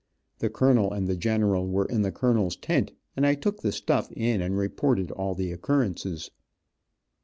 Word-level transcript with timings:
The 0.39 0.49
colonel 0.49 0.91
and 0.91 1.07
the 1.07 1.15
general 1.15 1.67
were 1.67 1.85
in 1.85 2.01
the 2.01 2.11
colonel's 2.11 2.55
tent, 2.55 2.91
and 3.15 3.23
I 3.23 3.35
took 3.35 3.61
the 3.61 3.71
"stuff" 3.71 4.11
in 4.13 4.41
and 4.41 4.57
reported 4.57 5.11
all 5.11 5.35
the 5.35 5.51
occurrences. 5.51 6.31